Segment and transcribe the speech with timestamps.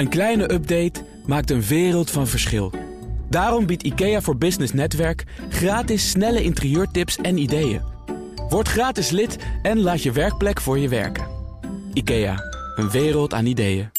[0.00, 2.72] Een kleine update maakt een wereld van verschil.
[3.28, 7.82] Daarom biedt IKEA voor Business Netwerk gratis snelle interieurtips en ideeën.
[8.48, 11.26] Word gratis lid en laat je werkplek voor je werken.
[11.92, 12.36] IKEA,
[12.76, 13.90] een wereld aan ideeën.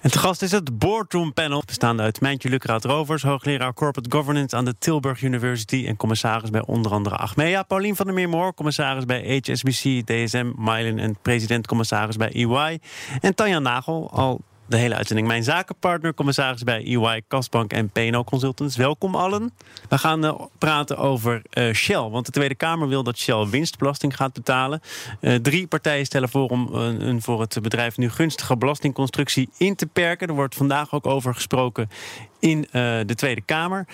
[0.00, 4.56] En te gast is het Boardroom Panel, bestaande uit Mijntje Lucraat Rovers, hoogleraar Corporate Governance
[4.56, 7.62] aan de Tilburg University en commissaris bij onder andere Achmea.
[7.62, 12.78] Paulien van der Meermoor, commissaris bij HSBC, DSM, Mylan en president-commissaris bij EY.
[13.20, 15.28] En Tanja Nagel, al de hele uitzending.
[15.28, 18.76] Mijn zakenpartner, commissaris bij EY, Kasbank en PNO Consultants.
[18.76, 19.52] Welkom allen.
[19.88, 22.08] We gaan uh, praten over uh, Shell.
[22.08, 24.80] Want de Tweede Kamer wil dat Shell winstbelasting gaat betalen.
[25.20, 29.86] Uh, drie partijen stellen voor om een voor het bedrijf nu gunstige belastingconstructie in te
[29.86, 30.28] perken.
[30.28, 31.90] Er wordt vandaag ook over gesproken
[32.38, 33.86] in de Tweede Kamer.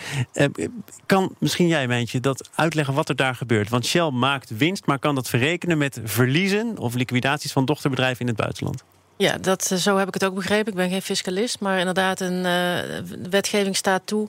[1.07, 3.69] kan misschien jij, Mijntje, dat uitleggen wat er daar gebeurt?
[3.69, 8.27] Want Shell maakt winst, maar kan dat verrekenen met verliezen of liquidaties van dochterbedrijven in
[8.27, 8.85] het buitenland?
[9.21, 10.73] Ja, dat, zo heb ik het ook begrepen.
[10.73, 14.29] Ik ben geen fiscalist, maar inderdaad, een uh, wetgeving staat toe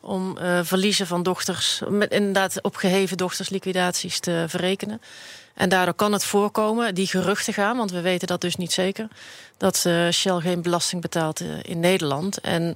[0.00, 5.00] om uh, verliezen van dochters, met inderdaad opgeheven dochters liquidaties te verrekenen.
[5.54, 9.08] En daardoor kan het voorkomen, die geruchten gaan, want we weten dat dus niet zeker,
[9.56, 9.76] dat
[10.10, 12.38] Shell geen belasting betaalt in Nederland.
[12.38, 12.74] En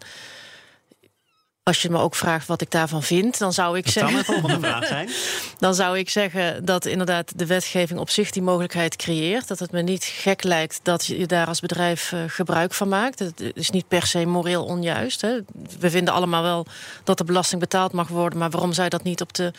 [1.68, 4.24] als je me ook vraagt wat ik daarvan vind, dan zou ik dat zeggen.
[4.24, 5.08] Zou volgende vraag zijn.
[5.58, 9.48] dan zou ik zeggen dat inderdaad de wetgeving op zich die mogelijkheid creëert.
[9.48, 13.18] Dat het me niet gek lijkt dat je daar als bedrijf uh, gebruik van maakt.
[13.18, 15.20] Het is niet per se moreel onjuist.
[15.20, 15.38] Hè.
[15.78, 16.66] We vinden allemaal wel
[17.04, 19.52] dat de belasting betaald mag worden, maar waarom zou je dat niet op de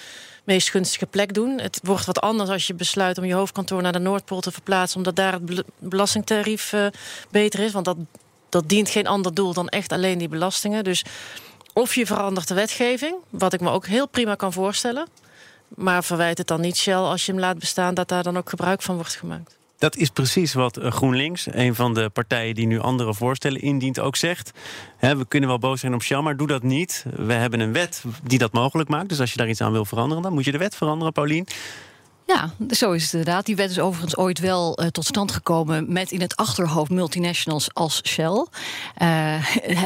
[0.44, 1.60] meest gunstige plek doen?
[1.60, 4.98] Het wordt wat anders als je besluit om je hoofdkantoor naar de Noordpool te verplaatsen,
[4.98, 6.88] omdat daar het belastingtarief uh,
[7.30, 7.72] beter is.
[7.72, 7.98] Want dat,
[8.50, 10.84] dat dient geen ander doel dan echt alleen die belastingen.
[10.84, 11.04] Dus
[11.78, 15.08] of je verandert de wetgeving, wat ik me ook heel prima kan voorstellen.
[15.68, 18.50] Maar verwijt het dan niet Shell als je hem laat bestaan dat daar dan ook
[18.50, 19.58] gebruik van wordt gemaakt.
[19.78, 24.00] Dat is precies wat eh, GroenLinks, een van de partijen die nu andere voorstellen indient,
[24.00, 24.52] ook zegt.
[25.00, 27.06] we kunnen wel boos zijn op Shell, maar doe dat niet.
[27.16, 29.10] We hebben een wet die dat mogelijk maakt.
[29.10, 31.48] Dus als je daar iets aan wil veranderen, dan moet je de wet veranderen, Paulien.
[32.28, 33.46] Ja, zo is het inderdaad.
[33.46, 37.74] Die wet is overigens ooit wel uh, tot stand gekomen met in het achterhoofd multinationals
[37.74, 38.46] als Shell.
[39.02, 39.44] Uh,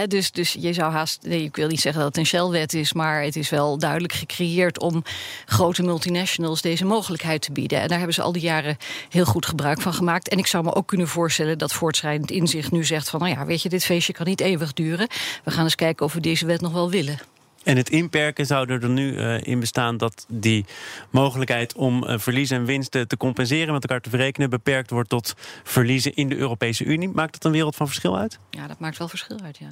[0.08, 2.94] dus, dus je zou haast, nee, ik wil niet zeggen dat het een Shell-wet is,
[2.94, 5.04] maar het is wel duidelijk gecreëerd om
[5.46, 7.82] grote multinationals deze mogelijkheid te bieden.
[7.82, 8.78] En daar hebben ze al die jaren
[9.10, 10.30] heel goed gebruik van gemaakt.
[10.30, 13.46] En ik zou me ook kunnen voorstellen dat voortschrijdend inzicht nu zegt van, nou ja,
[13.46, 15.08] weet je, dit feestje kan niet eeuwig duren.
[15.44, 17.20] We gaan eens kijken of we deze wet nog wel willen.
[17.64, 20.66] En het inperken zou er nu uh, in bestaan dat die
[21.10, 25.34] mogelijkheid om uh, verliezen en winsten te compenseren met elkaar te verrekenen beperkt wordt tot
[25.64, 27.10] verliezen in de Europese Unie.
[27.10, 28.40] Maakt dat een wereld van verschil uit?
[28.50, 29.70] Ja, dat maakt wel verschil uit, ja.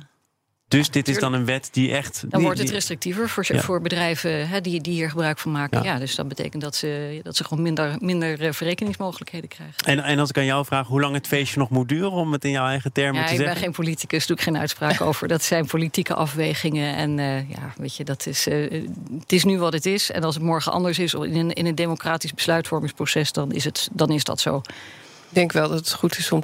[0.70, 2.24] Dus dit is dan een wet die echt.
[2.28, 3.62] Dan wordt het restrictiever voor, ja.
[3.62, 5.84] voor bedrijven hè, die, die hier gebruik van maken.
[5.84, 5.94] Ja.
[5.94, 6.00] ja.
[6.00, 9.76] dus dat betekent dat ze, dat ze gewoon minder, minder eh, verrekeningsmogelijkheden krijgen.
[9.86, 12.32] En, en als ik aan jou vraag hoe lang het feestje nog moet duren, om
[12.32, 13.48] het in jouw eigen termen ja, te zeggen.
[13.48, 15.28] Ik ben geen politicus, doe ik geen uitspraak over.
[15.28, 16.96] Dat zijn politieke afwegingen.
[16.96, 18.84] En uh, ja, weet je, dat is, uh,
[19.20, 20.12] het is nu wat het is.
[20.12, 23.90] En als het morgen anders is in een, in een democratisch besluitvormingsproces, dan is, het,
[23.92, 24.58] dan is dat zo.
[24.58, 26.44] Ik denk wel dat het goed is om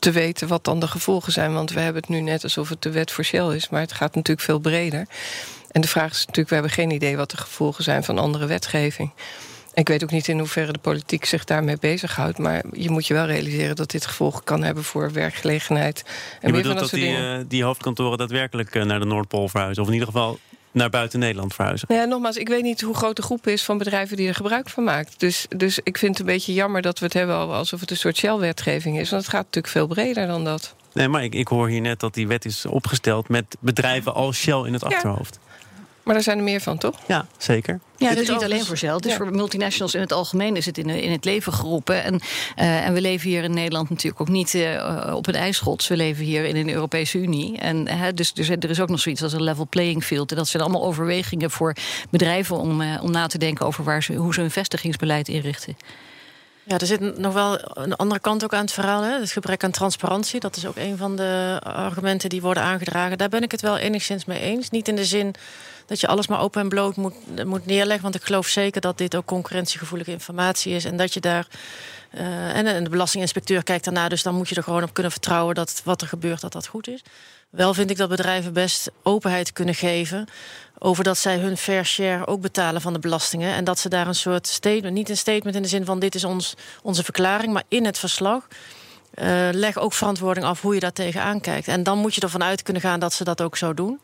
[0.00, 1.52] te weten wat dan de gevolgen zijn.
[1.52, 3.92] Want we hebben het nu net alsof het de wet voor Shell is, maar het
[3.92, 5.06] gaat natuurlijk veel breder.
[5.70, 8.46] En de vraag is natuurlijk, we hebben geen idee wat de gevolgen zijn van andere
[8.46, 9.10] wetgeving.
[9.74, 12.38] Ik weet ook niet in hoeverre de politiek zich daarmee bezighoudt.
[12.38, 16.04] Maar je moet je wel realiseren dat dit gevolgen kan hebben voor werkgelegenheid.
[16.40, 19.82] En je bedoelt dat, dat die, uh, die hoofdkantoren daadwerkelijk uh, naar de Noordpool verhuizen?
[19.82, 20.38] Of in ieder geval
[20.72, 21.94] naar buiten Nederland verhuizen.
[21.94, 24.68] Ja, nogmaals, ik weet niet hoe groot de groep is van bedrijven die er gebruik
[24.68, 25.20] van maakt.
[25.20, 27.96] Dus, dus ik vind het een beetje jammer dat we het hebben alsof het een
[27.96, 29.10] soort Shell-wetgeving is.
[29.10, 30.74] Want het gaat natuurlijk veel breder dan dat.
[30.92, 34.36] Nee, maar ik, ik hoor hier net dat die wet is opgesteld met bedrijven als
[34.36, 35.38] Shell in het achterhoofd.
[36.10, 36.98] Maar er zijn er meer van, toch?
[37.06, 37.80] Ja, zeker.
[37.96, 38.96] Ja, het is niet alleen voor Shell.
[38.96, 39.16] Dus ja.
[39.16, 42.02] voor multinationals in het algemeen is het in, in het leven geroepen.
[42.02, 45.88] En, uh, en we leven hier in Nederland natuurlijk ook niet uh, op een ijsschots.
[45.88, 47.58] We leven hier in een Europese Unie.
[47.58, 50.30] En uh, dus, dus er is ook nog zoiets als een level playing field.
[50.30, 51.74] En dat zijn allemaal overwegingen voor
[52.10, 55.76] bedrijven om, om na te denken over waar ze, hoe ze hun vestigingsbeleid inrichten.
[56.70, 59.02] Ja, er zit nog wel een andere kant ook aan het verhaal.
[59.02, 59.18] Hè?
[59.18, 60.40] Het gebrek aan transparantie.
[60.40, 63.18] Dat is ook een van de argumenten die worden aangedragen.
[63.18, 64.70] Daar ben ik het wel enigszins mee eens.
[64.70, 65.34] Niet in de zin
[65.86, 68.02] dat je alles maar open en bloot moet, moet neerleggen.
[68.02, 70.84] Want ik geloof zeker dat dit ook concurrentiegevoelige informatie is.
[70.84, 71.46] En dat je daar.
[72.14, 74.08] Uh, en de belastinginspecteur kijkt daarna.
[74.08, 76.66] Dus dan moet je er gewoon op kunnen vertrouwen dat wat er gebeurt, dat dat
[76.66, 77.02] goed is.
[77.50, 80.26] Wel vind ik dat bedrijven best openheid kunnen geven
[80.82, 83.54] over dat zij hun fair share ook betalen van de belastingen.
[83.54, 86.14] En dat ze daar een soort statement, niet een statement in de zin van dit
[86.14, 88.46] is ons, onze verklaring, maar in het verslag.
[89.14, 91.68] Uh, leg ook verantwoording af hoe je daar tegenaan kijkt.
[91.68, 94.00] En dan moet je ervan uit kunnen gaan dat ze dat ook zo doen.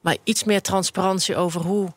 [0.00, 1.92] Maar iets meer transparantie over hoe.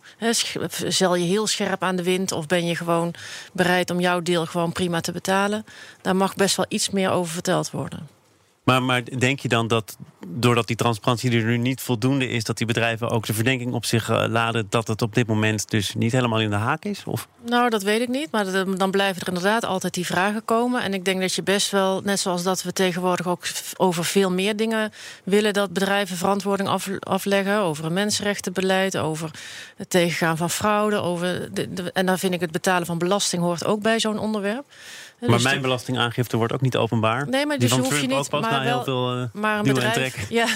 [0.88, 3.14] Zel je heel scherp aan de wind of ben je gewoon
[3.54, 5.66] bereid om jouw deel gewoon prima te betalen?
[6.02, 8.19] Daar mag best wel iets meer over verteld worden.
[8.78, 12.68] Maar, denk je dan dat doordat die transparantie er nu niet voldoende is, dat die
[12.68, 16.12] bedrijven ook de verdenking op zich uh, laden dat het op dit moment dus niet
[16.12, 17.04] helemaal in de haak is?
[17.06, 17.28] Of?
[17.46, 18.32] Nou, dat weet ik niet.
[18.32, 20.82] Maar dan blijven er inderdaad altijd die vragen komen.
[20.82, 24.32] En ik denk dat je best wel, net zoals dat we tegenwoordig ook over veel
[24.32, 24.94] meer dingen
[25.24, 27.60] willen dat bedrijven verantwoording af, afleggen.
[27.60, 29.32] Over een mensenrechtenbeleid, over
[29.76, 30.96] het tegengaan van fraude.
[30.96, 31.50] Over
[31.94, 34.66] en dan vind ik het betalen van belasting hoort ook bij zo'n onderwerp.
[35.20, 37.28] Maar dus mijn belastingaangifte wordt ook niet openbaar.
[37.30, 38.32] Nee, maar dus je hoef je niet.
[38.32, 40.30] Maar, wel, heel veel, uh, maar een bedrijf.
[40.30, 40.48] Ja,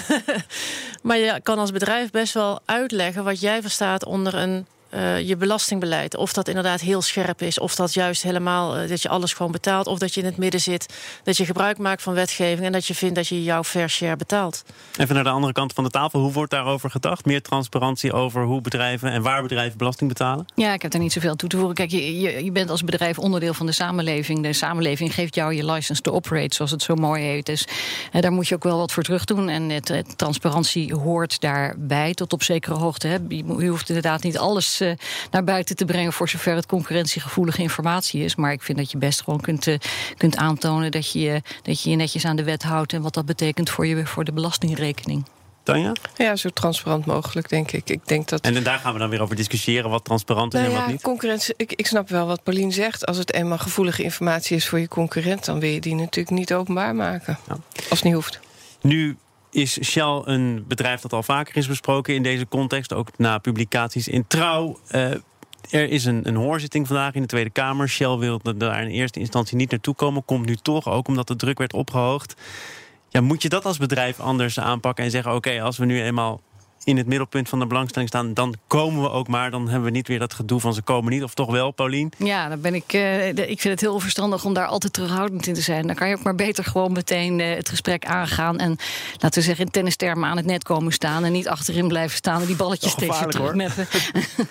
[1.02, 5.36] maar je kan als bedrijf best wel uitleggen wat jij verstaat onder een uh, je
[5.36, 6.16] belastingbeleid.
[6.16, 9.52] Of dat inderdaad heel scherp is, of dat juist helemaal uh, dat je alles gewoon
[9.52, 12.72] betaalt, of dat je in het midden zit, dat je gebruik maakt van wetgeving en
[12.72, 14.64] dat je vindt dat je jouw fair share betaalt.
[14.96, 16.20] Even naar de andere kant van de tafel.
[16.20, 17.24] Hoe wordt daarover gedacht?
[17.24, 20.46] Meer transparantie over hoe bedrijven en waar bedrijven belasting betalen?
[20.54, 21.74] Ja, ik heb daar niet zoveel toe te voegen.
[21.74, 24.42] Kijk, je, je, je bent als bedrijf onderdeel van de samenleving.
[24.42, 27.46] De samenleving geeft jou je license to operate, zoals het zo mooi heet.
[27.46, 27.66] Dus
[28.12, 29.48] uh, daar moet je ook wel wat voor terug doen.
[29.48, 33.06] En het, het, transparantie hoort daarbij tot op zekere hoogte.
[33.06, 33.16] Hè.
[33.28, 34.92] Je, je hoeft inderdaad niet alles uh,
[35.30, 38.34] naar buiten te brengen voor zover het concurrentiegevoelige informatie is.
[38.34, 39.78] Maar ik vind dat je best gewoon kunt, uh,
[40.16, 43.26] kunt aantonen dat je, dat je je netjes aan de wet houdt en wat dat
[43.26, 45.24] betekent voor, je, voor de belastingrekening.
[45.64, 45.92] Tanja?
[46.16, 47.90] Ja, zo transparant mogelijk, denk ik.
[47.90, 48.40] ik denk dat...
[48.40, 50.92] En daar gaan we dan weer over discussiëren wat transparant is nou en wat ja,
[50.92, 51.02] niet.
[51.02, 53.06] Concurrentie, ik, ik snap wel wat Paulien zegt.
[53.06, 56.54] Als het eenmaal gevoelige informatie is voor je concurrent, dan wil je die natuurlijk niet
[56.54, 57.38] openbaar maken.
[57.48, 57.56] Ja.
[57.74, 58.40] Als het niet hoeft.
[58.80, 59.16] Nu
[59.54, 64.08] is Shell een bedrijf dat al vaker is besproken in deze context, ook na publicaties
[64.08, 64.78] in Trouw.
[64.92, 65.10] Uh,
[65.70, 67.88] er is een, een hoorzitting vandaag in de Tweede Kamer.
[67.88, 70.24] Shell wilde daar in eerste instantie niet naartoe komen.
[70.24, 72.34] Komt nu toch, ook omdat de druk werd opgehoogd.
[73.08, 76.40] Ja, moet je dat als bedrijf anders aanpakken en zeggen: oké, als we nu eenmaal
[76.84, 79.50] in het middelpunt van de belangstelling staan, dan komen we ook maar.
[79.50, 81.22] Dan hebben we niet weer dat gedoe van ze komen niet.
[81.22, 82.12] Of toch wel, Paulien?
[82.18, 82.92] Ja, dan ben ik.
[82.92, 85.86] Uh, ik vind het heel verstandig om daar altijd terughoudend in te zijn.
[85.86, 88.58] Dan kan je ook maar beter gewoon meteen uh, het gesprek aangaan.
[88.58, 88.76] En
[89.18, 91.24] laten we zeggen, in tennistermen aan het net komen staan.
[91.24, 93.86] En niet achterin blijven staan en die balletjes steeds terugmeppen.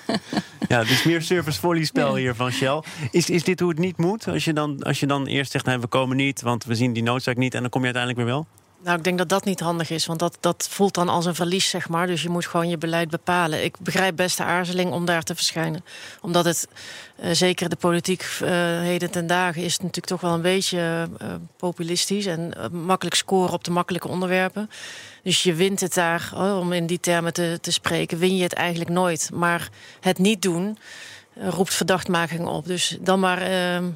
[0.68, 2.84] ja, is meer service volley spel hier van Shell.
[3.12, 4.28] Is, is dit hoe het niet moet?
[4.28, 6.94] Als je dan, als je dan eerst zegt, nee, we komen niet, want we zien
[6.94, 7.54] die noodzaak niet.
[7.54, 8.48] En dan kom je uiteindelijk weer wel?
[8.84, 11.36] Nou, ik denk dat dat niet handig is, want dat, dat voelt dan als een
[11.36, 12.08] verlies, zeg maar.
[12.08, 13.64] Dus je moet gewoon je beleid bepalen.
[13.64, 15.86] Ik begrijp best de aarzeling om daar te verschijnen.
[16.22, 16.68] Omdat het,
[17.24, 18.50] uh, zeker de politiek uh,
[18.80, 21.28] heden ten dagen, is natuurlijk toch wel een beetje uh,
[21.58, 24.70] populistisch en makkelijk scoren op de makkelijke onderwerpen.
[25.24, 28.44] Dus je wint het daar, oh, om in die termen te, te spreken, win je
[28.44, 29.30] het eigenlijk nooit.
[29.34, 29.70] Maar
[30.00, 30.78] het niet doen
[31.36, 32.66] roept verdachtmaking op.
[32.66, 33.52] Dus dan maar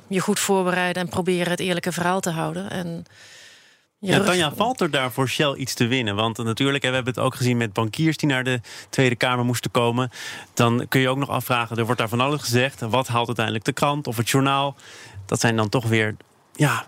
[0.08, 2.70] je goed voorbereiden en proberen het eerlijke verhaal te houden.
[2.70, 3.06] En
[4.00, 6.16] ja, Tanja, valt er daar voor Shell iets te winnen?
[6.16, 9.72] Want natuurlijk, we hebben het ook gezien met bankiers die naar de Tweede Kamer moesten
[9.72, 10.10] komen.
[10.54, 12.82] Dan kun je ook nog afvragen, er wordt daar van alles gezegd.
[12.82, 14.76] Wat haalt uiteindelijk de krant of het journaal?
[15.26, 16.16] Dat zijn dan toch weer
[16.54, 16.88] ja,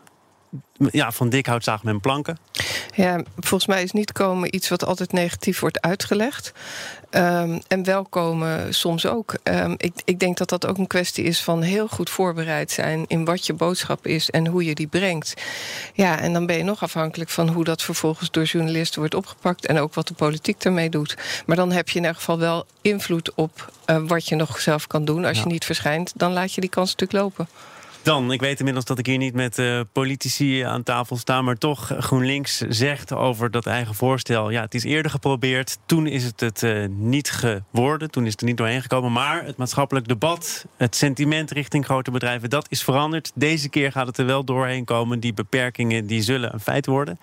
[0.92, 2.38] ja, van dik hout zagen men planken.
[2.96, 6.52] Ja, volgens mij is niet komen iets wat altijd negatief wordt uitgelegd.
[7.12, 9.34] Um, en wel komen soms ook.
[9.44, 13.06] Um, ik, ik denk dat dat ook een kwestie is van heel goed voorbereid zijn
[13.08, 15.34] in wat je boodschap is en hoe je die brengt.
[15.94, 19.66] Ja, en dan ben je nog afhankelijk van hoe dat vervolgens door journalisten wordt opgepakt
[19.66, 21.18] en ook wat de politiek ermee doet.
[21.46, 24.88] Maar dan heb je in ieder geval wel invloed op uh, wat je nog zelf
[24.88, 25.26] kan doen.
[25.26, 25.44] Als ja.
[25.44, 27.48] je niet verschijnt, dan laat je die kans natuurlijk lopen.
[28.04, 31.58] Dan, ik weet inmiddels dat ik hier niet met uh, politici aan tafel sta, maar
[31.58, 34.50] toch GroenLinks zegt over dat eigen voorstel.
[34.50, 35.78] Ja, het is eerder geprobeerd.
[35.86, 38.12] Toen is het het uh, niet geworden.
[38.12, 39.12] Toen is het er niet doorheen gekomen.
[39.12, 43.32] Maar het maatschappelijk debat, het sentiment richting grote bedrijven, dat is veranderd.
[43.36, 45.20] Deze keer gaat het er wel doorheen komen.
[45.20, 47.20] Die beperkingen die zullen een feit worden.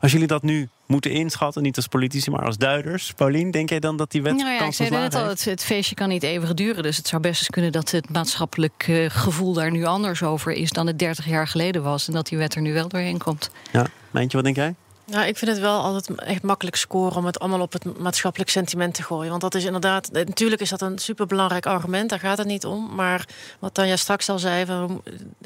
[0.00, 1.62] Als jullie dat nu moeten inschatten.
[1.62, 3.12] Niet als politici, maar als duiders.
[3.12, 5.44] Paulien, denk jij dan dat die wet nou ja, kans ik zei net al, het,
[5.44, 6.82] het, feestje kan niet eeuwig duren.
[6.82, 10.52] Dus het zou best eens kunnen dat het maatschappelijk uh, gevoel daar nu anders over
[10.52, 12.08] is dan het 30 jaar geleden was.
[12.08, 13.50] En dat die wet er nu wel doorheen komt.
[13.72, 14.74] Ja, Mijntje, wat denk jij?
[15.06, 18.50] Nou, ik vind het wel altijd echt makkelijk scoren om het allemaal op het maatschappelijk
[18.50, 19.30] sentiment te gooien.
[19.30, 22.94] Want dat is inderdaad, natuurlijk is dat een superbelangrijk argument, daar gaat het niet om.
[22.94, 23.28] Maar
[23.58, 24.64] wat Tanja straks al zei,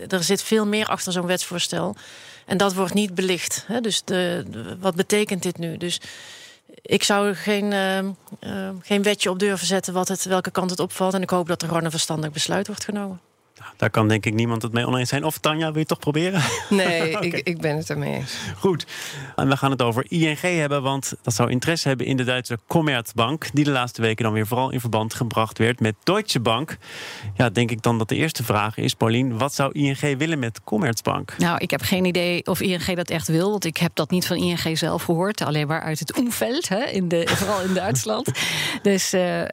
[0.08, 1.96] er zit veel meer achter zo'n wetsvoorstel.
[2.50, 3.64] En dat wordt niet belicht.
[3.66, 3.80] Hè?
[3.80, 4.44] Dus de,
[4.80, 5.76] wat betekent dit nu?
[5.76, 6.00] Dus
[6.82, 10.80] ik zou geen, uh, uh, geen wetje op durven zetten wat het, welke kant het
[10.80, 11.14] opvalt.
[11.14, 13.20] En ik hoop dat er gewoon een verstandig besluit wordt genomen.
[13.76, 15.24] Daar kan denk ik niemand het mee oneens zijn.
[15.24, 16.42] Of Tanja, wil je toch proberen?
[16.68, 17.28] Nee, okay.
[17.28, 18.36] ik, ik ben het ermee eens.
[18.58, 18.86] Goed.
[19.36, 22.58] En we gaan het over ING hebben, want dat zou interesse hebben in de Duitse
[22.66, 23.48] Commerzbank.
[23.52, 26.76] Die de laatste weken dan weer vooral in verband gebracht werd met Deutsche Bank.
[27.34, 30.60] Ja, denk ik dan dat de eerste vraag is, Paulien, wat zou ING willen met
[30.64, 31.34] Commerzbank?
[31.38, 34.26] Nou, ik heb geen idee of ING dat echt wil, want ik heb dat niet
[34.26, 35.42] van ING zelf gehoord.
[35.42, 38.30] Alleen maar uit het omveld, hè, in de, vooral in Duitsland.
[38.82, 39.46] dus uh, uh,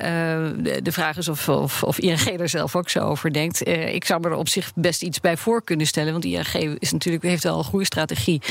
[0.84, 3.68] de vraag is of, of, of, ING er zelf ook zo over denkt.
[3.68, 6.12] Uh, ik zou me er op zich best iets bij voor kunnen stellen.
[6.12, 8.42] Want ING is natuurlijk, heeft wel een groeistrategie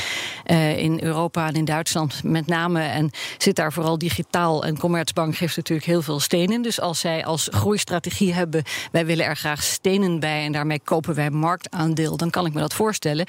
[0.45, 2.81] uh, in Europa en in Duitsland met name.
[2.81, 4.63] En zit daar vooral digitaal.
[4.63, 6.61] En Commerzbank geeft natuurlijk heel veel stenen.
[6.61, 11.15] Dus als zij als groeistrategie hebben, wij willen er graag stenen bij en daarmee kopen
[11.15, 13.25] wij marktaandeel, dan kan ik me dat voorstellen.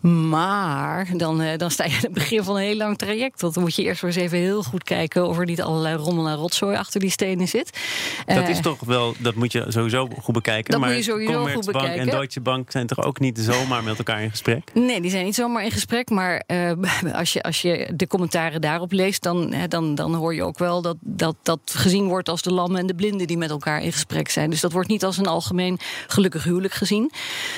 [0.00, 3.40] Maar dan, uh, dan sta je aan het begin van een heel lang traject.
[3.40, 5.96] Want dan moet je eerst maar eens even heel goed kijken of er niet allerlei
[5.96, 7.78] rommel en rotzooi achter die stenen zit.
[8.26, 10.70] Dat uh, is toch wel, dat moet je sowieso goed bekijken.
[10.70, 12.00] Dat maar moet je sowieso goed bekijken.
[12.00, 14.70] en Deutsche Bank zijn toch ook niet zomaar met elkaar in gesprek?
[14.74, 16.10] Nee, die zijn niet zomaar in gesprek.
[16.10, 16.72] Maar uh,
[17.12, 20.82] als, je, als je de commentaren daarop leest, dan, dan, dan hoor je ook wel
[20.82, 23.92] dat, dat dat gezien wordt als de lammen en de blinden die met elkaar in
[23.92, 24.50] gesprek zijn.
[24.50, 27.10] Dus dat wordt niet als een algemeen gelukkig huwelijk gezien.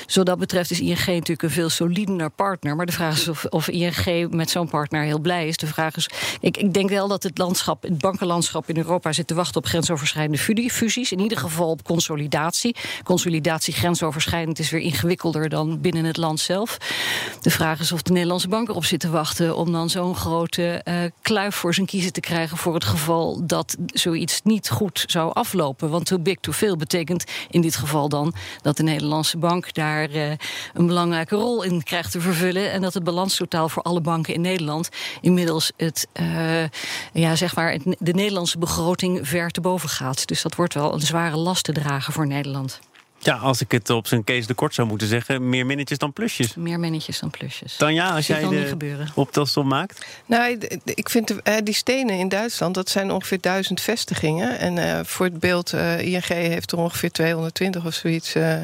[0.06, 2.76] Zo dat betreft is ING natuurlijk een veel solidener partner.
[2.76, 5.56] Maar de vraag is of, of ING met zo'n partner heel blij is.
[5.56, 6.08] De vraag is,
[6.40, 9.66] ik, ik denk wel dat het landschap, het bankenlandschap in Europa zit te wachten op
[9.66, 10.38] grensoverschrijdende
[10.70, 11.12] fusies.
[11.12, 12.76] In ieder geval op consolidatie.
[13.04, 16.78] Consolidatie grensoverschrijdend is weer ingewikkelder dan binnen het land zelf.
[17.40, 20.84] De vraag is of de Nederlandse bank erop zit te wachten om dan zo'n grote
[20.84, 25.32] uh, kluif voor zijn kiezen te krijgen voor het geval dat zoiets niet goed zou
[25.34, 25.90] aflopen.
[25.90, 30.10] Want too big to fail betekent in dit geval dan dat de Nederlandse bank daar
[30.10, 30.30] uh,
[30.74, 32.70] een belangrijke rol in krijgt te vervullen.
[32.70, 34.88] En dat het balanstotaal voor alle banken in Nederland
[35.20, 36.64] inmiddels het, uh,
[37.12, 40.26] ja, zeg maar de Nederlandse begroting ver te boven gaat.
[40.26, 42.80] Dus dat wordt wel een zware last te dragen voor Nederland.
[43.20, 46.12] Ja, als ik het op zijn Kees de Kort zou moeten zeggen, meer minnetjes dan
[46.12, 46.54] plusjes.
[46.54, 47.76] Meer minnetjes dan plusjes.
[47.76, 50.06] Dan ja, als jij de optelsom maakt?
[50.26, 51.34] Nou, ik vind
[51.64, 54.58] die stenen in Duitsland, dat zijn ongeveer duizend vestigingen.
[54.58, 58.56] En uh, voor het beeld, uh, ING heeft er ongeveer 220 of zoiets uh,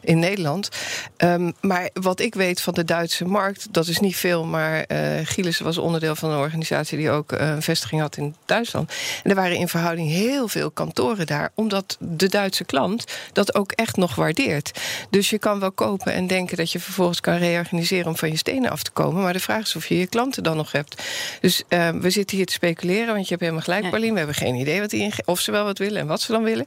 [0.00, 0.68] in Nederland.
[1.16, 4.44] Um, maar wat ik weet van de Duitse markt, dat is niet veel.
[4.44, 4.84] Maar
[5.24, 8.92] Gielis was onderdeel van een organisatie die ook een vestiging had in Duitsland.
[9.22, 11.50] En er waren in verhouding heel veel kantoren daar.
[11.54, 14.80] Omdat de Duitse klant dat ook echt nog waardeert.
[15.10, 18.36] Dus je kan wel kopen en denken dat je vervolgens kan reorganiseren om van je
[18.36, 19.22] stenen af te komen.
[19.22, 21.02] Maar de vraag is of je je klanten dan nog hebt.
[21.40, 24.12] Dus uh, we zitten hier te speculeren, want je hebt helemaal gelijk, Paulien.
[24.12, 26.42] We hebben geen idee wat die of ze wel wat willen en wat ze dan
[26.42, 26.66] willen.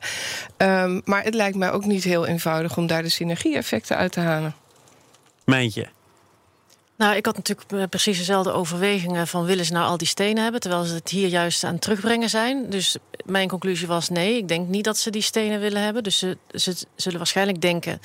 [0.57, 4.19] Um, maar het lijkt mij ook niet heel eenvoudig om daar de synergie-effecten uit te
[4.19, 4.55] halen.
[5.45, 5.87] Mijntje.
[6.97, 10.61] Nou, ik had natuurlijk precies dezelfde overwegingen van willen ze nou al die stenen hebben,
[10.61, 12.69] terwijl ze het hier juist aan terugbrengen zijn.
[12.69, 16.03] Dus mijn conclusie was nee, ik denk niet dat ze die stenen willen hebben.
[16.03, 18.01] Dus ze, zullen waarschijnlijk denken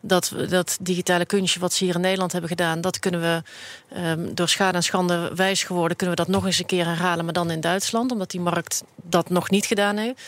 [0.00, 3.42] dat we dat digitale kunstje wat ze hier in Nederland hebben gedaan, dat kunnen we
[4.00, 7.24] um, door schade en schande wijs geworden, kunnen we dat nog eens een keer herhalen,
[7.24, 10.22] maar dan in Duitsland, omdat die markt dat nog niet gedaan heeft.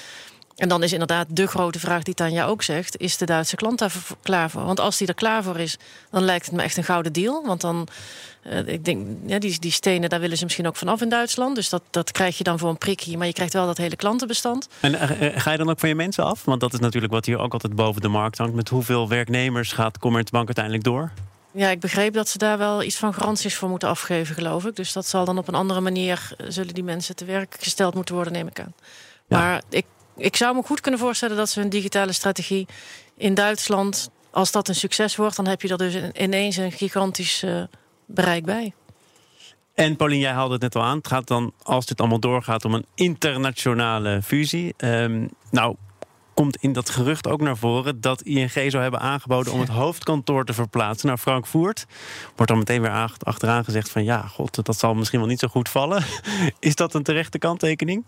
[0.58, 3.78] En dan is inderdaad de grote vraag die Tanja ook zegt: is de Duitse klant
[3.78, 4.64] daar klaar voor?
[4.64, 5.76] Want als die er klaar voor is,
[6.10, 7.46] dan lijkt het me echt een gouden deal.
[7.46, 7.88] Want dan,
[8.46, 11.54] uh, ik denk, ja, die, die stenen, daar willen ze misschien ook vanaf in Duitsland.
[11.54, 13.16] Dus dat, dat krijg je dan voor een prikje.
[13.16, 14.68] Maar je krijgt wel dat hele klantenbestand.
[14.80, 15.00] En uh,
[15.40, 16.44] ga je dan ook van je mensen af?
[16.44, 18.54] Want dat is natuurlijk wat hier ook altijd boven de markt hangt.
[18.54, 21.10] Met hoeveel werknemers gaat Commerzbank uiteindelijk door?
[21.52, 24.76] Ja, ik begreep dat ze daar wel iets van garanties voor moeten afgeven, geloof ik.
[24.76, 28.14] Dus dat zal dan op een andere manier, zullen die mensen te werk gesteld moeten
[28.14, 28.74] worden, neem ik aan.
[29.28, 29.38] Ja.
[29.38, 29.84] Maar ik
[30.18, 32.66] ik zou me goed kunnen voorstellen dat ze hun digitale strategie
[33.16, 37.42] in Duitsland, als dat een succes wordt, dan heb je er dus ineens een gigantisch
[37.42, 37.62] uh,
[38.06, 38.72] bereik bij.
[39.74, 40.96] En Paulien, jij haalde het net al aan.
[40.96, 44.74] Het gaat dan, als dit allemaal doorgaat, om een internationale fusie.
[44.76, 45.76] Um, nou,
[46.34, 50.44] komt in dat gerucht ook naar voren dat ING zou hebben aangeboden om het hoofdkantoor
[50.44, 51.86] te verplaatsen naar Frankfurt.
[52.36, 55.48] Wordt dan meteen weer achteraan gezegd van ja, god, dat zal misschien wel niet zo
[55.48, 56.04] goed vallen.
[56.58, 58.04] Is dat een terechte kanttekening?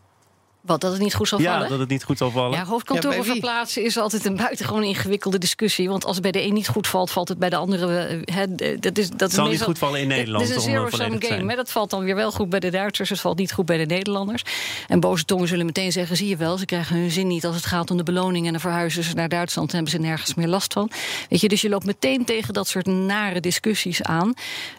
[0.61, 1.63] Wat, dat het niet goed zal vallen?
[1.63, 2.59] Ja, dat het niet goed zal vallen.
[2.59, 5.89] Ja, hoofdkantoren ja, verplaatsen is altijd een buitengewoon ingewikkelde discussie.
[5.89, 8.23] Want als het bij de een niet goed valt, valt het bij de andere...
[8.25, 10.49] He, eh, dat is, dat het zal niet goed vallen in Nederland.
[10.49, 11.43] Het is een zero-sum game.
[11.43, 13.09] Maar dat valt dan weer wel goed bij de Duitsers.
[13.09, 14.43] Het valt niet goed bij de Nederlanders.
[14.89, 16.17] En boze tongen zullen meteen zeggen...
[16.17, 18.47] zie je wel, ze krijgen hun zin niet als het gaat om de beloning...
[18.47, 20.91] en dan verhuizen ze naar Duitsland en hebben ze nergens meer last van.
[21.29, 24.35] Weet je, dus je loopt meteen tegen dat soort nare discussies aan.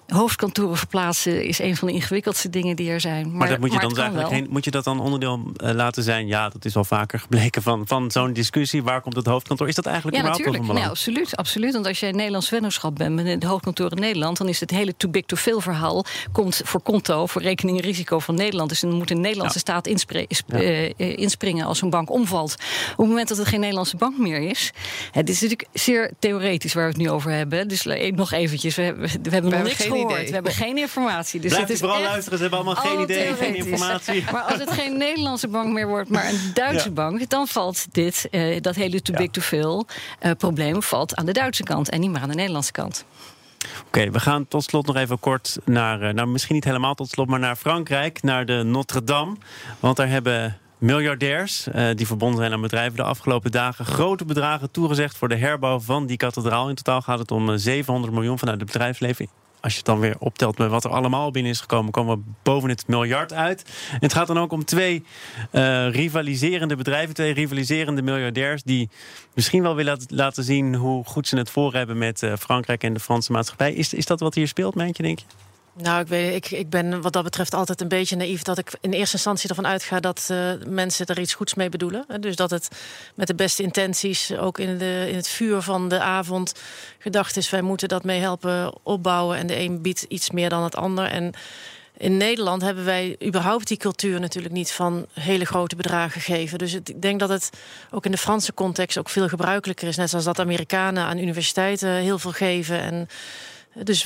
[0.08, 3.28] Hoofdkantoren verplaatsen is een van de ingewikkeldste dingen die er zijn.
[3.28, 6.04] Maar, maar dat moet je dan eigenlijk geen, moet je dat dan onderdeel uh, laten
[6.04, 6.28] zijn.
[6.28, 8.84] Ja, dat is al vaker gebleken van, van zo'n discussie.
[8.84, 9.68] Waar komt het hoofdkantoor?
[9.68, 10.74] Is dat eigenlijk ja, überhaupt natuurlijk.
[10.76, 11.06] van belang?
[11.06, 11.74] Ja, absoluut, absoluut.
[11.74, 14.38] Want als jij Nederlands vennootschap bent met het hoofdkantoor in Nederland...
[14.38, 16.06] dan is het hele too big to fail verhaal...
[16.32, 18.70] komt voor konto, voor rekening en risico van Nederland.
[18.70, 19.60] Dus dan moet de Nederlandse ja.
[19.60, 20.60] staat inspre ja.
[20.60, 22.54] uh, inspringen als een bank omvalt.
[22.92, 24.72] Op het moment dat het geen Nederlandse bank meer is...
[25.12, 27.68] Het is natuurlijk zeer theoretisch waar we het nu over hebben.
[27.68, 27.84] Dus
[28.16, 30.12] nog eventjes, we hebben, we hebben we nog niks gehoord.
[30.12, 30.26] Idee.
[30.28, 31.40] We hebben geen informatie.
[31.40, 34.24] Dus Blijf het is vooral luisteren, ze hebben allemaal geen idee, geen informatie.
[34.32, 36.94] Maar als het geen Nederlandse bank meer wordt maar een Duitse ja.
[36.94, 39.86] bank, dan valt dit, uh, dat hele too big to fail
[40.22, 43.06] uh, probleem valt aan de Duitse kant en niet meer aan de Nederlandse kant.
[43.66, 47.10] Oké, okay, we gaan tot slot nog even kort naar, nou misschien niet helemaal tot
[47.10, 49.36] slot, maar naar Frankrijk, naar de Notre Dame.
[49.80, 55.18] Want daar hebben miljardairs die verbonden zijn aan bedrijven de afgelopen dagen grote bedragen toegezegd
[55.18, 56.70] voor de herbouw van die kathedraal.
[56.70, 59.30] In totaal gaat het om 700 miljoen vanuit het bedrijfsleven
[59.62, 62.24] als je het dan weer optelt met wat er allemaal binnen is gekomen, komen we
[62.44, 63.64] boven het miljard uit.
[63.92, 65.04] En het gaat dan ook om twee
[65.52, 68.90] uh, rivaliserende bedrijven, twee rivaliserende miljardairs, die
[69.34, 72.94] misschien wel willen laten zien hoe goed ze het voor hebben met uh, Frankrijk en
[72.94, 73.74] de Franse maatschappij.
[73.74, 75.26] Is, is dat wat hier speelt, meentje, denk je?
[75.74, 78.72] Nou, ik, weet, ik, ik ben wat dat betreft altijd een beetje naïef dat ik
[78.82, 82.06] in eerste instantie ervan uitga dat uh, mensen er iets goeds mee bedoelen.
[82.20, 82.68] Dus dat het
[83.16, 86.54] met de beste intenties ook in, de, in het vuur van de avond
[87.00, 89.38] gedacht is: wij moeten dat mee helpen opbouwen.
[89.38, 91.06] En de een biedt iets meer dan het ander.
[91.06, 91.34] En
[91.98, 96.58] in Nederland hebben wij überhaupt die cultuur natuurlijk niet van hele grote bedragen geven.
[96.58, 97.50] Dus ik denk dat het
[97.92, 99.98] ook in de Franse context ook veel gebruikelijker is.
[99.98, 102.80] Net zoals dat Amerikanen aan universiteiten heel veel geven.
[102.80, 103.08] En
[103.74, 104.06] dus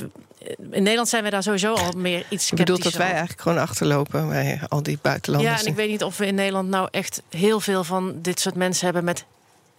[0.71, 3.57] in Nederland zijn we daar sowieso al meer iets Ik bedoel dat wij eigenlijk gewoon
[3.57, 5.55] achterlopen bij al die buitenlanders.
[5.55, 8.39] Ja, en ik weet niet of we in Nederland nou echt heel veel van dit
[8.39, 9.25] soort mensen hebben met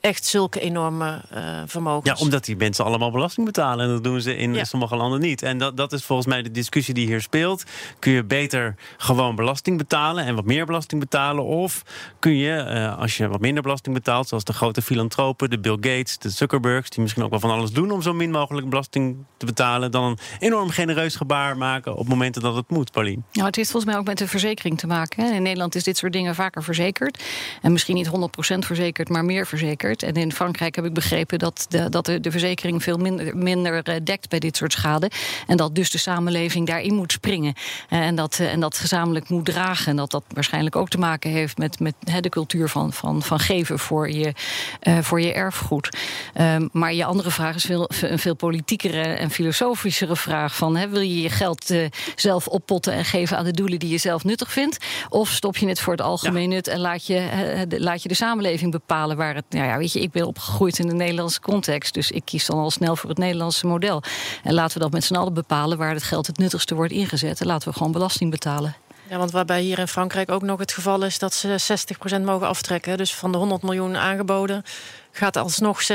[0.00, 2.18] echt zulke enorme uh, vermogens.
[2.18, 3.84] Ja, omdat die mensen allemaal belasting betalen.
[3.86, 5.42] En dat doen ze in sommige landen niet.
[5.42, 7.64] En dat, dat is volgens mij de discussie die hier speelt.
[7.98, 11.44] Kun je beter gewoon belasting betalen en wat meer belasting betalen?
[11.44, 11.82] Of
[12.18, 15.76] kun je, uh, als je wat minder belasting betaalt, zoals de grote filantropen, de Bill
[15.80, 19.16] Gates, de Zuckerbergs, die misschien ook wel van alles doen om zo min mogelijk belasting
[19.36, 23.22] te betalen, dan een enorm genereus gebaar maken op momenten dat het moet, Pauline?
[23.32, 25.24] Nou, het heeft volgens mij ook met de verzekering te maken.
[25.24, 25.34] Hè.
[25.34, 27.24] In Nederland is dit soort dingen vaker verzekerd.
[27.62, 28.10] En misschien niet 100%
[28.58, 29.85] verzekerd, maar meer verzekerd.
[29.94, 33.82] En in Frankrijk heb ik begrepen dat de, dat de, de verzekering veel minder, minder
[33.82, 35.10] eh, dekt bij dit soort schade.
[35.46, 37.54] En dat dus de samenleving daarin moet springen.
[37.88, 39.86] Eh, en dat, eh, en dat gezamenlijk moet dragen.
[39.86, 43.38] En dat dat waarschijnlijk ook te maken heeft met, met de cultuur van, van, van
[43.38, 44.32] geven voor je,
[45.00, 45.88] voor je erfgoed.
[46.34, 51.00] Ehm, maar je andere vraag is veel, een veel politiekere en filosofischere vraag: van, wil
[51.00, 51.74] je je geld
[52.14, 54.84] zelf oppotten en geven aan de doelen die je zelf nuttig vindt?
[55.08, 58.70] Of stop je het voor het algemeen nut en laat je, laat je de samenleving
[58.70, 59.44] bepalen waar het.
[59.50, 61.94] Nou ja, weet je, ik ben opgegroeid in de Nederlandse context.
[61.94, 64.02] Dus ik kies dan al snel voor het Nederlandse model.
[64.42, 67.40] En laten we dat met z'n allen bepalen waar het geld het nuttigste wordt ingezet.
[67.40, 68.76] En laten we gewoon belasting betalen.
[69.08, 71.56] Ja, want waarbij hier in Frankrijk ook nog het geval is dat ze
[72.18, 72.96] 60% mogen aftrekken.
[72.96, 74.62] Dus van de 100 miljoen aangeboden
[75.12, 75.86] gaat alsnog 60%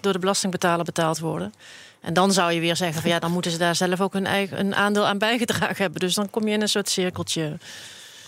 [0.00, 1.54] door de belastingbetaler betaald worden.
[2.00, 4.26] En dan zou je weer zeggen van ja, dan moeten ze daar zelf ook hun
[4.26, 6.00] eigen een aandeel aan bijgedragen hebben.
[6.00, 7.58] Dus dan kom je in een soort cirkeltje.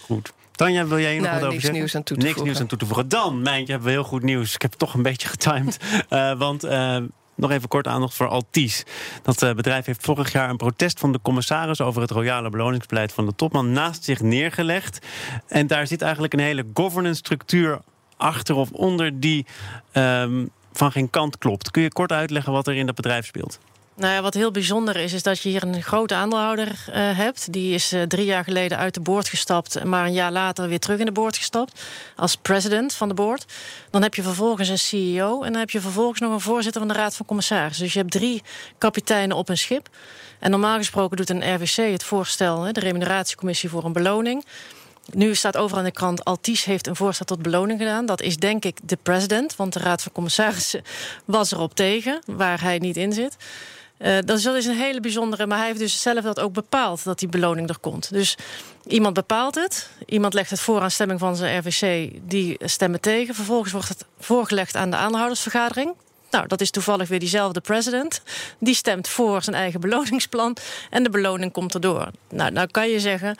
[0.01, 0.33] Goed.
[0.61, 2.66] Tanja, wil jij nog nou, wat over niks Nieuws aan toe te niks nieuws aan
[2.66, 3.09] toe te voegen.
[3.09, 4.55] Dan, Mijntje, hebben we heel goed nieuws.
[4.55, 5.79] Ik heb het toch een beetje getimed.
[6.11, 6.64] uh, want...
[6.64, 6.96] Uh,
[7.35, 8.85] nog even kort aandacht voor Altis.
[9.23, 13.12] Dat uh, bedrijf heeft vorig jaar een protest van de commissaris over het royale beloningsbeleid
[13.12, 15.07] van de topman naast zich neergelegd.
[15.46, 17.81] En daar zit eigenlijk een hele governance structuur
[18.16, 19.46] achter of onder die
[19.92, 21.70] um, van geen kant klopt.
[21.70, 23.61] Kun je kort uitleggen wat er in dat bedrijf speelt?
[23.96, 27.53] Nou ja, wat heel bijzonder is, is dat je hier een grote aandeelhouder uh, hebt.
[27.53, 30.79] Die is uh, drie jaar geleden uit de boord gestapt, maar een jaar later weer
[30.79, 31.85] terug in de boord gestapt.
[32.16, 33.44] Als president van de boord.
[33.90, 36.90] Dan heb je vervolgens een CEO en dan heb je vervolgens nog een voorzitter van
[36.90, 37.85] de Raad van Commissarissen.
[37.85, 38.42] Dus je hebt drie
[38.79, 39.88] kapiteinen op een schip.
[40.38, 44.44] En normaal gesproken doet een RWC het voorstel, de remuneratiecommissie voor een beloning.
[45.12, 46.24] Nu staat overal in de krant...
[46.24, 48.07] Altis heeft een voorstel tot beloning gedaan.
[48.07, 50.83] Dat is denk ik de president, want de Raad van Commissarissen
[51.24, 52.22] was erop tegen...
[52.26, 53.37] waar hij niet in zit.
[54.03, 57.19] Uh, dat is, een hele bijzondere, maar hij heeft dus zelf dat ook bepaald dat
[57.19, 58.13] die beloning er komt.
[58.13, 58.37] Dus
[58.87, 63.35] iemand bepaalt het, iemand legt het voor aan stemming van zijn RVC, die stemmen tegen.
[63.35, 65.95] Vervolgens wordt het voorgelegd aan de aandeelhoudersvergadering.
[66.31, 68.23] Nou, dat is toevallig weer diezelfde president.
[68.59, 70.57] Die stemt voor zijn eigen beloningsplan
[70.91, 72.11] en de beloning komt erdoor.
[72.31, 73.37] Nou, nou kan je zeggen,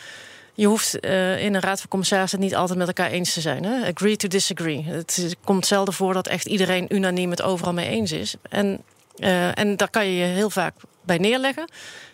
[0.55, 3.65] je hoeft uh, in een raad van commissarissen niet altijd met elkaar eens te zijn.
[3.65, 3.89] Hè?
[3.91, 4.85] Agree to disagree.
[4.85, 8.35] Het komt zelden voor dat echt iedereen unaniem het overal mee eens is.
[8.49, 8.83] En
[9.21, 11.71] uh, en daar kan je je heel vaak bij neerleggen.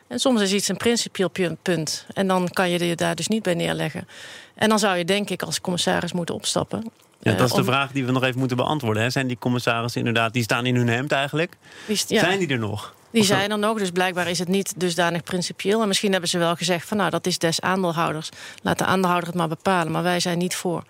[0.08, 1.30] En soms is iets een principieel
[1.62, 2.06] punt.
[2.14, 4.08] En dan kan je je daar dus niet bij neerleggen.
[4.54, 6.90] En dan zou je denk ik als commissaris moeten opstappen.
[7.20, 9.02] Ja, dat is de vraag die we nog even moeten beantwoorden.
[9.02, 9.10] Hè?
[9.10, 11.56] Zijn die commissarissen inderdaad, die staan in hun hemd eigenlijk?
[11.86, 12.20] ja.
[12.20, 12.94] Zijn die er nog?
[13.10, 15.82] Die zijn er nog, dus blijkbaar is het niet dusdanig principieel.
[15.82, 18.28] En misschien hebben ze wel gezegd van nou, dat is des aandeelhouders.
[18.62, 20.84] Laat de aandeelhouder het maar bepalen, maar wij zijn niet voor.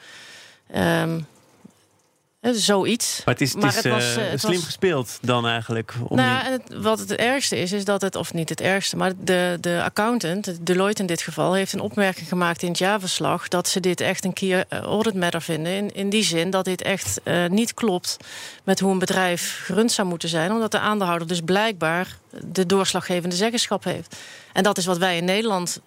[0.77, 1.27] Um,
[2.55, 3.23] zoiets.
[3.25, 5.95] Maar het is, het is was, uh, slim gespeeld dan eigenlijk.
[6.09, 8.97] Om nou, en het, wat het ergste is, is dat het, of niet het ergste,
[8.97, 13.49] maar de, de accountant, Deloitte in dit geval, heeft een opmerking gemaakt in het jaarverslag
[13.49, 15.73] dat ze dit echt een keer uh, audit matter vinden.
[15.73, 18.17] In, in die zin dat dit echt uh, niet klopt
[18.65, 23.37] met hoe een bedrijf gerund zou moeten zijn, omdat de aandeelhouder dus blijkbaar de doorslaggevende
[23.37, 24.17] zeggenschap heeft.
[24.53, 25.81] En dat is wat wij in Nederland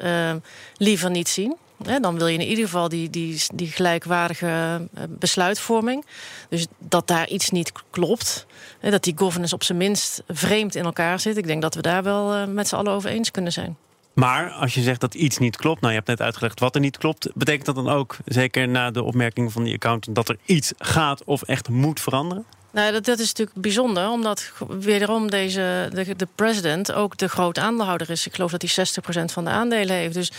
[0.77, 1.55] liever niet zien
[2.01, 4.47] dan wil je in ieder geval die, die, die gelijkwaardige
[4.93, 6.05] eh, besluitvorming.
[6.49, 8.45] Dus dat daar iets niet klopt.
[8.79, 11.37] dat die governance op zijn minst vreemd in elkaar zit.
[11.37, 13.77] Ik denk dat we daar wel eh, met z'n allen over eens kunnen zijn.
[14.13, 16.81] Maar als je zegt dat iets niet klopt, nou je hebt net uitgelegd wat er
[16.81, 20.37] niet klopt, betekent dat dan ook, zeker na de opmerking van die accountant, dat er
[20.45, 22.45] iets gaat of echt moet veranderen?
[22.71, 27.61] Nou, dat, dat is natuurlijk bijzonder, omdat wederom deze, de, de president ook de grote
[27.61, 28.25] aandeelhouder is.
[28.25, 28.85] Ik geloof dat hij
[29.21, 30.13] 60% van de aandelen heeft.
[30.13, 30.31] Dus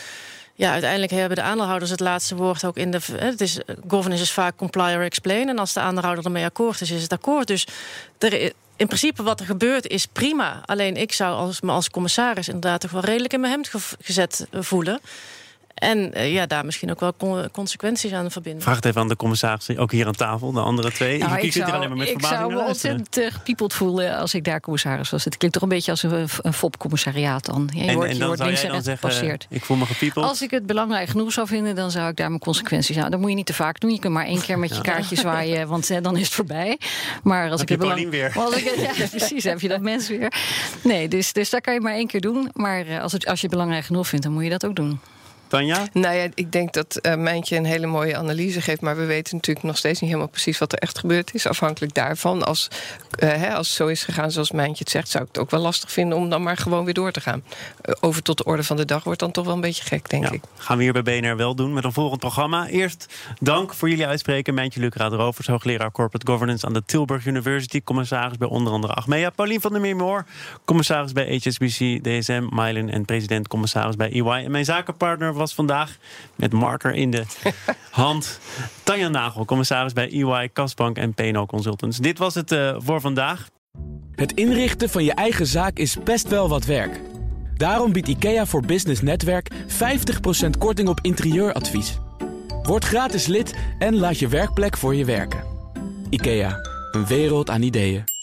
[0.61, 2.99] ja, uiteindelijk hebben de aandeelhouders het laatste woord ook in de.
[3.13, 5.49] Het is, governance is vaak comply or explain.
[5.49, 7.47] En als de aandeelhouder ermee akkoord is, is het akkoord.
[7.47, 7.67] Dus
[8.19, 10.63] er, in principe wat er gebeurt is prima.
[10.65, 13.71] Alleen ik zou als, me als commissaris inderdaad toch wel redelijk in mijn hemd
[14.01, 15.01] gezet voelen.
[15.75, 17.15] En uh, ja, daar misschien ook wel
[17.53, 18.63] consequenties aan verbinden.
[18.63, 21.19] Vraag het even aan de commissaris, ook hier aan tafel, de andere twee.
[21.19, 24.45] Nou, ik, zou, alleen maar met ik zou me ontzettend uh, gepiepeld voelen als ik
[24.45, 25.25] daar commissaris was.
[25.25, 27.71] Het klinkt toch een beetje als een, een FOP-commissariaat dan.
[27.75, 29.47] Ja, je en, wordt, en dan je wordt links en gepasseerd.
[29.51, 30.25] Ik voel me gepiepeld.
[30.25, 33.11] Als ik het belangrijk genoeg zou vinden, dan zou ik daar mijn consequenties aan.
[33.11, 33.91] Dat moet je niet te vaak doen.
[33.91, 36.79] Je kunt maar één keer met je kaartje zwaaien, want uh, dan is het voorbij.
[37.23, 38.11] Maar als heb ik het belang...
[38.11, 38.33] weer.
[38.37, 40.33] Als ik, ja, precies, heb je dat mens weer.
[40.83, 42.51] Nee, dus, dus daar kan je maar één keer doen.
[42.53, 45.01] Maar als, het, als je het belangrijk genoeg vindt, dan moet je dat ook doen.
[45.51, 45.87] Tanja?
[45.93, 48.81] Nou ja, ik denk dat uh, Mijntje een hele mooie analyse geeft.
[48.81, 51.47] Maar we weten natuurlijk nog steeds niet helemaal precies wat er echt gebeurd is.
[51.47, 52.45] Afhankelijk daarvan.
[52.45, 52.69] Als,
[53.19, 55.51] uh, hè, als het zo is gegaan zoals Mijntje het zegt, zou ik het ook
[55.51, 57.43] wel lastig vinden om dan maar gewoon weer door te gaan.
[57.85, 60.09] Uh, over tot de orde van de dag wordt dan toch wel een beetje gek,
[60.09, 60.43] denk ja, ik.
[60.57, 62.67] Gaan we hier bij BNR wel doen met een volgend programma.
[62.67, 63.07] Eerst
[63.41, 64.55] dank voor jullie uitspreken.
[64.55, 67.83] Mijntje Lucraat Rovers, hoogleraar Corporate Governance aan de Tilburg University.
[67.83, 69.31] Commissaris bij onder andere Achmea.
[69.31, 70.25] Paulien van der Meermoor,
[70.65, 74.45] commissaris bij HSBC, DSM, Mylen en president-commissaris bij EY.
[74.45, 75.97] En mijn zakenpartner was vandaag
[76.35, 77.25] met marker in de
[77.91, 78.41] hand.
[78.83, 81.99] Tanja Nagel, commissaris bij EY, Kasbank en PNO Consultants.
[81.99, 83.49] Dit was het uh, voor vandaag.
[84.15, 87.01] Het inrichten van je eigen zaak is best wel wat werk.
[87.57, 89.55] Daarom biedt IKEA voor Business Netwerk 50%
[90.59, 91.99] korting op interieuradvies.
[92.63, 95.45] Word gratis lid en laat je werkplek voor je werken.
[96.11, 96.57] IKEA,
[96.93, 98.20] een wereld aan ideeën.